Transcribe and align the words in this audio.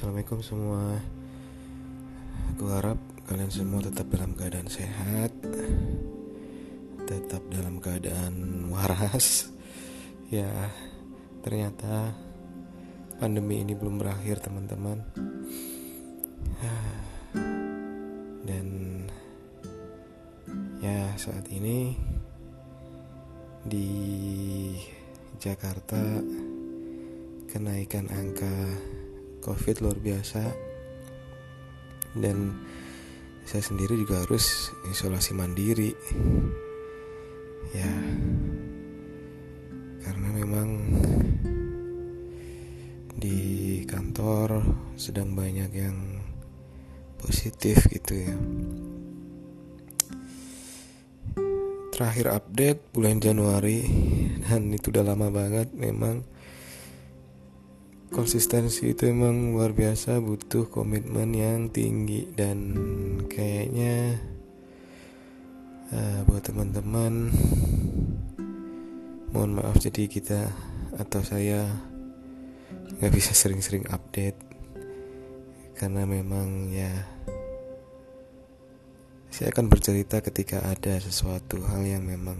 assalamualaikum 0.00 0.40
semua. 0.40 0.96
Aku 2.56 2.72
harap 2.72 2.96
kalian 3.28 3.52
semua 3.52 3.84
tetap 3.84 4.08
dalam 4.08 4.32
keadaan 4.32 4.64
sehat, 4.64 5.28
tetap 7.04 7.44
dalam 7.52 7.84
keadaan 7.84 8.64
waras. 8.72 9.52
Ya, 10.32 10.72
ternyata 11.44 12.16
pandemi 13.20 13.60
ini 13.60 13.76
belum 13.76 14.00
berakhir, 14.00 14.40
teman-teman. 14.40 15.04
Dan 18.48 18.66
ya, 20.80 21.12
saat 21.20 21.44
ini 21.52 21.92
di 23.68 23.92
Jakarta 25.36 26.24
kenaikan 27.52 28.08
angka 28.08 28.80
COVID 29.40 29.76
luar 29.82 29.98
biasa. 29.98 30.42
Dan 32.14 32.54
saya 33.48 33.64
sendiri 33.64 33.98
juga 33.98 34.22
harus 34.22 34.70
isolasi 34.92 35.34
mandiri. 35.34 35.90
Ya. 37.74 37.92
Karena 40.00 40.28
memang 40.32 40.68
di 43.20 43.82
kantor 43.84 44.64
sedang 44.96 45.36
banyak 45.36 45.70
yang 45.76 46.24
positif 47.20 47.84
gitu 47.92 48.16
ya. 48.16 48.34
Terakhir 51.92 52.32
update 52.32 52.80
bulan 52.96 53.20
Januari 53.20 53.84
dan 54.48 54.72
itu 54.72 54.88
udah 54.88 55.04
lama 55.04 55.28
banget 55.28 55.68
memang 55.76 56.24
konsistensi 58.10 58.90
itu 58.90 59.06
emang 59.06 59.54
luar 59.54 59.70
biasa 59.70 60.18
butuh 60.18 60.66
komitmen 60.66 61.30
yang 61.30 61.70
tinggi. 61.70 62.26
Dan 62.34 62.58
kayaknya 63.30 64.18
uh, 65.94 66.20
buat 66.26 66.42
teman-teman 66.42 67.30
mohon 69.30 69.54
maaf 69.54 69.78
jadi 69.78 70.10
kita 70.10 70.50
atau 70.98 71.22
saya 71.22 71.70
nggak 72.98 73.14
bisa 73.14 73.32
sering-sering 73.32 73.86
update. 73.94 74.38
Karena 75.78 76.04
memang 76.04 76.68
ya 76.68 76.90
saya 79.30 79.54
akan 79.54 79.70
bercerita 79.72 80.20
ketika 80.20 80.66
ada 80.66 81.00
sesuatu 81.00 81.62
hal 81.64 81.86
yang 81.86 82.04
memang 82.04 82.36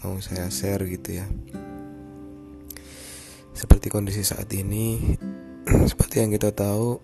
mau 0.00 0.16
saya 0.22 0.48
share 0.48 0.86
gitu 0.86 1.20
ya 1.20 1.26
seperti 3.56 3.88
kondisi 3.88 4.20
saat 4.20 4.52
ini 4.52 5.16
seperti 5.90 6.20
yang 6.20 6.30
kita 6.36 6.52
tahu 6.52 7.00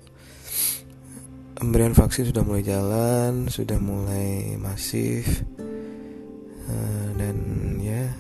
pemberian 1.56 1.96
vaksin 1.96 2.28
sudah 2.28 2.44
mulai 2.44 2.60
jalan 2.60 3.48
sudah 3.48 3.80
mulai 3.80 4.60
masif 4.60 5.42
uh, 6.68 7.08
dan 7.16 7.36
ya 7.80 8.12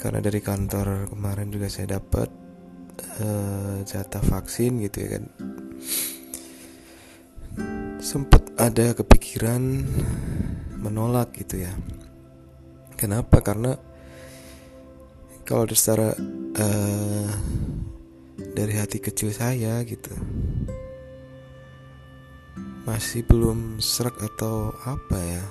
karena 0.00 0.24
dari 0.24 0.40
kantor 0.40 1.12
kemarin 1.12 1.52
juga 1.52 1.68
saya 1.68 2.00
dapat 2.00 2.28
uh, 3.20 3.84
jatah 3.84 4.24
vaksin 4.24 4.80
gitu 4.80 4.96
ya 5.04 5.08
kan. 5.20 5.24
Sempat 8.00 8.48
ada 8.56 8.96
kepikiran 8.96 9.60
menolak 10.80 11.36
gitu 11.36 11.60
ya. 11.68 11.72
Kenapa? 12.96 13.44
Karena 13.44 13.76
kalau 15.50 15.66
secara 15.74 16.14
uh, 16.62 17.30
dari 18.54 18.78
hati 18.78 19.02
kecil 19.02 19.34
saya 19.34 19.82
gitu 19.82 20.14
masih 22.86 23.26
belum 23.26 23.82
serak 23.82 24.14
atau 24.22 24.70
apa 24.86 25.18
ya 25.18 25.44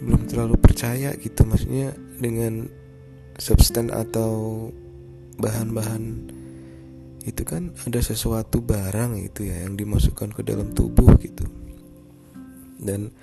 belum 0.00 0.32
terlalu 0.32 0.56
percaya 0.56 1.12
gitu 1.20 1.44
maksudnya 1.44 1.92
dengan 2.16 2.72
substan 3.36 3.92
atau 3.92 4.72
bahan-bahan 5.36 6.32
itu 7.28 7.42
kan 7.44 7.76
ada 7.84 8.00
sesuatu 8.00 8.64
barang 8.64 9.20
itu 9.20 9.46
ya 9.46 9.68
yang 9.68 9.76
dimasukkan 9.78 10.34
ke 10.34 10.42
dalam 10.42 10.74
tubuh 10.74 11.14
gitu. 11.22 11.46
Dan 12.82 13.14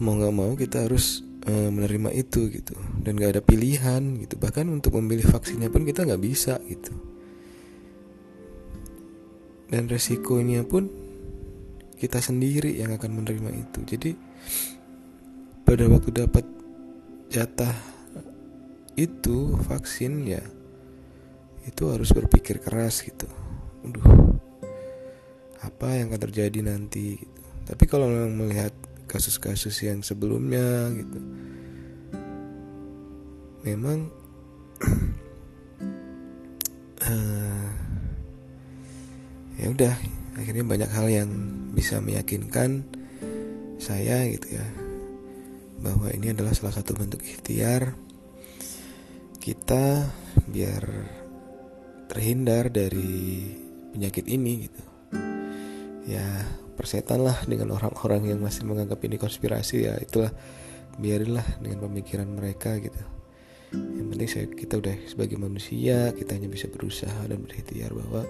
mau 0.00 0.16
nggak 0.16 0.32
mau 0.32 0.56
kita 0.56 0.88
harus 0.88 1.20
uh, 1.46 1.70
menerima 1.70 2.10
itu 2.14 2.50
gitu. 2.50 2.74
Dan 3.00 3.18
gak 3.18 3.38
ada 3.38 3.42
pilihan 3.44 4.22
gitu. 4.22 4.38
Bahkan 4.38 4.66
untuk 4.68 4.98
memilih 4.98 5.26
vaksinnya 5.28 5.68
pun 5.68 5.86
kita 5.86 6.06
nggak 6.06 6.22
bisa 6.22 6.58
gitu. 6.66 6.92
Dan 9.72 9.88
resikonya 9.88 10.68
pun 10.68 10.90
kita 11.96 12.20
sendiri 12.20 12.76
yang 12.76 12.92
akan 12.92 13.22
menerima 13.22 13.50
itu. 13.56 13.78
Jadi 13.86 14.10
pada 15.62 15.86
waktu 15.88 16.10
dapat 16.12 16.44
jatah 17.32 17.72
itu 18.98 19.56
vaksin 19.64 20.28
ya 20.28 20.42
itu 21.64 21.82
harus 21.88 22.12
berpikir 22.12 22.60
keras 22.60 23.00
gitu. 23.00 23.24
Aduh 23.86 24.32
apa 25.62 25.94
yang 25.94 26.10
akan 26.10 26.20
terjadi 26.26 26.58
nanti 26.66 27.22
gitu. 27.22 27.40
tapi 27.70 27.84
kalau 27.86 28.10
memang 28.10 28.34
melihat 28.34 28.74
kasus-kasus 29.12 29.76
yang 29.84 30.00
sebelumnya 30.00 30.88
gitu. 30.96 31.20
Memang 33.68 34.08
uh, 37.04 37.70
ya 39.60 39.66
udah 39.68 39.94
akhirnya 40.40 40.64
banyak 40.64 40.90
hal 40.90 41.06
yang 41.12 41.30
bisa 41.76 42.00
meyakinkan 42.00 42.88
saya 43.76 44.24
gitu 44.32 44.56
ya 44.56 44.66
bahwa 45.82 46.08
ini 46.14 46.32
adalah 46.32 46.54
salah 46.54 46.72
satu 46.72 46.94
bentuk 46.94 47.20
ikhtiar 47.20 47.92
kita 49.42 50.06
biar 50.46 50.82
terhindar 52.06 52.70
dari 52.70 53.50
penyakit 53.90 54.24
ini 54.30 54.70
gitu 54.70 54.91
ya 56.06 56.24
persetan 56.74 57.22
lah 57.22 57.38
dengan 57.46 57.76
orang-orang 57.76 58.34
yang 58.34 58.40
masih 58.42 58.66
menganggap 58.66 58.98
ini 59.06 59.16
konspirasi. 59.20 59.86
Ya 59.86 59.94
itulah. 60.00 60.32
Biarinlah 60.92 61.64
dengan 61.64 61.88
pemikiran 61.88 62.28
mereka 62.28 62.76
gitu. 62.76 63.00
Yang 63.72 64.06
penting 64.12 64.28
saya 64.28 64.46
kita 64.52 64.74
udah 64.76 64.96
sebagai 65.08 65.40
manusia 65.40 66.12
kita 66.12 66.36
hanya 66.36 66.52
bisa 66.52 66.68
berusaha 66.68 67.24
dan 67.24 67.40
berikhtiar 67.40 67.96
bahwa 67.96 68.28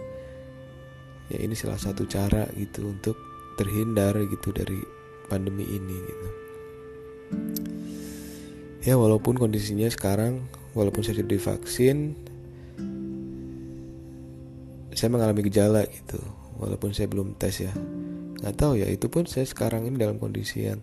ya 1.26 1.42
ini 1.42 1.58
salah 1.58 1.82
satu 1.82 2.06
cara 2.06 2.46
gitu 2.54 2.86
untuk 2.86 3.18
terhindar 3.58 4.14
gitu 4.30 4.54
dari 4.54 4.78
pandemi 5.26 5.66
ini 5.66 5.96
gitu. 6.06 6.28
Ya 8.86 8.94
walaupun 8.94 9.34
kondisinya 9.34 9.90
sekarang 9.90 10.46
walaupun 10.78 11.02
saya 11.02 11.18
sudah 11.18 11.34
divaksin 11.34 12.14
saya 14.92 15.08
mengalami 15.08 15.42
gejala 15.46 15.82
gitu 15.88 16.22
walaupun 16.62 16.94
saya 16.94 17.10
belum 17.10 17.34
tes 17.34 17.66
ya. 17.66 17.74
Nggak 18.38 18.54
tahu 18.54 18.78
ya 18.78 18.86
itu 18.86 19.10
pun 19.10 19.26
saya 19.26 19.42
sekarang 19.42 19.90
ini 19.90 19.98
dalam 19.98 20.22
kondisi 20.22 20.70
yang 20.70 20.78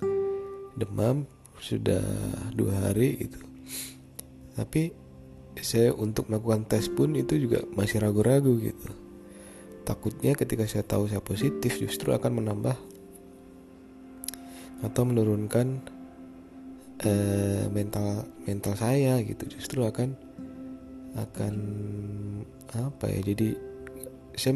demam 0.76 1.24
sudah 1.60 2.04
dua 2.52 2.92
hari 2.92 3.28
gitu. 3.28 3.40
Tapi 4.60 4.92
saya 5.60 5.92
untuk 5.96 6.28
melakukan 6.28 6.68
tes 6.68 6.88
pun 6.92 7.16
itu 7.16 7.36
juga 7.40 7.64
masih 7.76 8.04
ragu-ragu 8.04 8.60
gitu. 8.60 8.92
Takutnya 9.88 10.36
ketika 10.36 10.68
saya 10.68 10.84
tahu 10.84 11.08
saya 11.08 11.24
positif 11.24 11.80
justru 11.80 12.12
akan 12.12 12.44
menambah 12.44 12.78
atau 14.80 15.04
menurunkan 15.04 15.84
uh, 17.04 17.66
mental 17.72 18.28
mental 18.48 18.74
saya 18.80 19.20
gitu. 19.24 19.48
Justru 19.52 19.84
akan 19.84 20.16
akan 21.18 21.54
apa 22.70 23.10
ya 23.10 23.34
jadi 23.34 23.58
saya 24.38 24.56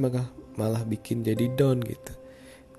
malah 0.60 0.84
bikin 0.86 1.26
jadi 1.26 1.50
down 1.54 1.82
gitu. 1.84 2.14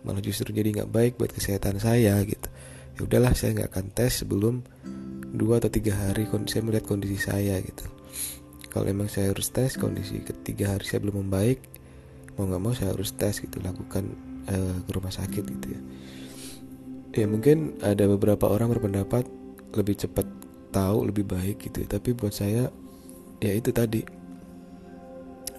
Malah 0.05 0.21
justru 0.21 0.53
jadi 0.53 0.71
nggak 0.71 0.91
baik 0.91 1.13
buat 1.17 1.33
kesehatan 1.33 1.81
saya 1.81 2.21
gitu. 2.27 2.49
Ya 2.95 3.01
udahlah 3.07 3.33
saya 3.35 3.59
nggak 3.59 3.71
akan 3.75 3.87
tes 3.91 4.23
sebelum 4.23 4.63
dua 5.35 5.59
atau 5.59 5.71
tiga 5.73 5.99
hari 5.99 6.31
saya 6.47 6.63
melihat 6.63 6.87
kondisi 6.87 7.19
saya 7.19 7.59
gitu. 7.59 7.87
Kalau 8.71 8.87
emang 8.87 9.11
saya 9.11 9.31
harus 9.31 9.51
tes 9.51 9.75
kondisi 9.79 10.23
ketiga 10.23 10.75
hari 10.75 10.87
saya 10.87 11.03
belum 11.03 11.27
membaik 11.27 11.63
mau 12.35 12.51
nggak 12.51 12.63
mau 12.63 12.75
saya 12.75 12.91
harus 12.91 13.15
tes 13.15 13.39
gitu 13.39 13.63
lakukan 13.63 14.11
uh, 14.51 14.77
ke 14.83 14.91
rumah 14.91 15.15
sakit 15.15 15.45
gitu 15.47 15.67
ya. 15.75 15.81
Ya 17.15 17.27
mungkin 17.31 17.79
ada 17.79 18.11
beberapa 18.11 18.51
orang 18.51 18.75
berpendapat 18.75 19.27
lebih 19.75 19.95
cepat 20.03 20.27
tahu 20.75 21.07
lebih 21.07 21.23
baik 21.23 21.71
gitu 21.71 21.87
ya. 21.87 21.89
tapi 21.95 22.11
buat 22.19 22.35
saya 22.35 22.67
ya 23.39 23.53
itu 23.55 23.71
tadi 23.71 24.03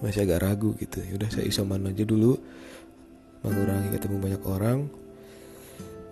masih 0.00 0.28
agak 0.28 0.42
ragu 0.44 0.76
gitu. 0.76 1.00
Ya 1.04 1.16
udah 1.16 1.28
saya 1.32 1.48
isoman 1.48 1.88
aja 1.88 2.04
dulu 2.04 2.36
mengurangi 3.46 3.88
ketemu 3.94 4.16
banyak 4.18 4.42
orang 4.48 4.78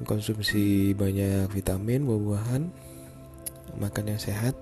konsumsi 0.04 0.92
banyak 0.92 1.48
vitamin 1.54 2.04
buah-buahan 2.04 2.62
makan 3.78 4.04
yang 4.10 4.20
sehat 4.20 4.54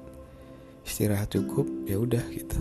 istirahat 0.87 1.31
cukup 1.33 1.67
ya 1.87 1.99
udah 1.99 2.23
gitu. 2.33 2.59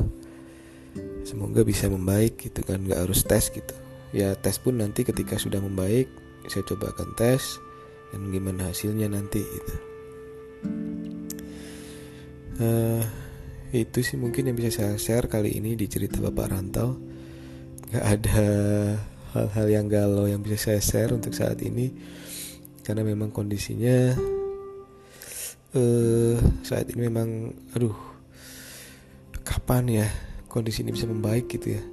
Semoga 1.23 1.63
bisa 1.63 1.87
membaik 1.87 2.41
gitu 2.41 2.65
kan 2.65 2.83
nggak 2.83 3.07
harus 3.07 3.23
tes 3.23 3.47
gitu. 3.53 3.75
Ya 4.11 4.35
tes 4.35 4.59
pun 4.59 4.79
nanti 4.79 5.07
ketika 5.07 5.39
sudah 5.39 5.63
membaik 5.63 6.09
saya 6.49 6.65
coba 6.67 6.91
akan 6.91 7.15
tes 7.15 7.61
dan 8.11 8.27
gimana 8.33 8.67
hasilnya 8.69 9.07
nanti 9.07 9.39
gitu. 9.39 9.75
Uh, 12.61 13.01
itu 13.71 14.03
sih 14.03 14.19
mungkin 14.19 14.51
yang 14.51 14.55
bisa 14.59 14.83
saya 14.83 14.99
share 14.99 15.31
kali 15.31 15.55
ini 15.55 15.79
di 15.79 15.87
cerita 15.87 16.19
bapak 16.19 16.51
rantau. 16.51 16.99
Nggak 17.87 18.05
ada 18.05 18.43
hal-hal 19.31 19.67
yang 19.71 19.87
galau 19.87 20.27
yang 20.27 20.43
bisa 20.43 20.59
saya 20.59 20.83
share 20.83 21.15
untuk 21.15 21.31
saat 21.31 21.55
ini. 21.63 21.87
Karena 22.83 23.07
memang 23.07 23.31
kondisinya 23.31 24.11
uh, 25.71 26.35
saat 26.67 26.91
ini 26.91 27.07
memang 27.07 27.55
aduh 27.71 27.95
kapan 29.47 30.03
ya 30.03 30.07
kondisi 30.51 30.83
ini 30.83 30.91
bisa 30.91 31.07
membaik 31.07 31.47
gitu 31.47 31.79
ya. 31.79 31.83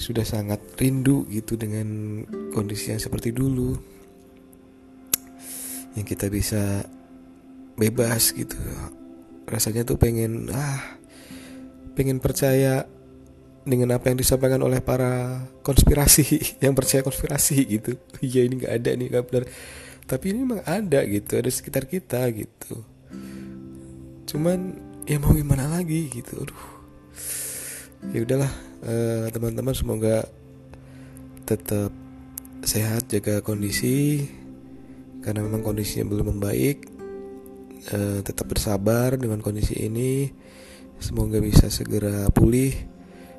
Sudah 0.00 0.24
sangat 0.24 0.64
rindu 0.80 1.28
gitu 1.28 1.60
dengan 1.60 2.24
kondisi 2.56 2.88
yang 2.88 3.02
seperti 3.02 3.36
dulu. 3.36 3.76
Yang 5.92 6.06
kita 6.16 6.32
bisa 6.32 6.88
bebas 7.76 8.32
gitu 8.32 8.56
rasanya 9.48 9.82
tuh 9.88 9.96
pengen 9.96 10.52
ah 10.52 11.00
pengen 11.96 12.20
percaya 12.20 12.86
dengan 13.68 13.96
apa 13.96 14.08
yang 14.08 14.16
disampaikan 14.16 14.62
oleh 14.64 14.80
para 14.80 15.44
konspirasi 15.60 16.40
yang 16.64 16.72
percaya 16.72 17.04
konspirasi 17.04 17.56
gitu. 17.68 17.96
Iya 18.24 18.48
ini 18.48 18.64
nggak 18.64 18.74
ada 18.80 18.90
nih 18.96 19.06
nggak 19.12 19.24
benar. 19.28 19.44
Tapi 20.08 20.24
ini 20.32 20.38
memang 20.44 20.64
ada 20.64 21.04
gitu 21.04 21.36
ada 21.36 21.50
sekitar 21.52 21.84
kita 21.84 22.24
gitu. 22.32 22.80
Cuman 24.28 24.76
ya 25.04 25.20
mau 25.20 25.36
gimana 25.36 25.68
lagi 25.68 26.08
gitu 26.08 26.44
aduh. 26.44 26.64
Ya 28.14 28.24
udahlah 28.24 28.52
uh, 28.84 29.26
teman-teman 29.28 29.74
semoga 29.76 30.24
tetap 31.44 31.92
sehat 32.64 33.08
jaga 33.08 33.40
kondisi 33.40 34.28
karena 35.24 35.44
memang 35.44 35.64
kondisinya 35.64 36.08
belum 36.08 36.36
membaik 36.36 36.97
uh, 37.94 38.20
tetap 38.22 38.46
bersabar 38.50 39.14
dengan 39.14 39.38
kondisi 39.42 39.74
ini. 39.86 40.30
Semoga 40.98 41.38
bisa 41.38 41.70
segera 41.70 42.26
pulih. 42.34 42.74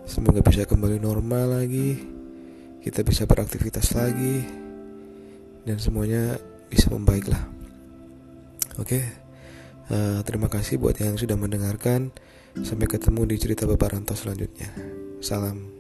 Semoga 0.07 0.39
bisa 0.39 0.63
kembali 0.63 0.97
normal 0.97 1.62
lagi. 1.62 2.00
Kita 2.80 3.03
bisa 3.03 3.27
beraktivitas 3.27 3.94
lagi. 3.94 4.44
Dan 5.68 5.77
semuanya 5.77 6.39
bisa 6.71 6.88
membaik 6.89 7.27
lah. 7.27 7.44
Oke. 8.80 9.03
Uh, 9.89 10.21
terima 10.24 10.47
kasih 10.47 10.80
buat 10.80 10.95
yang 10.97 11.19
sudah 11.19 11.36
mendengarkan. 11.36 12.15
Sampai 12.63 12.89
ketemu 12.89 13.30
di 13.30 13.36
cerita 13.38 13.68
Bapak 13.69 13.94
Ranto 13.94 14.15
selanjutnya. 14.18 14.71
Salam 15.19 15.78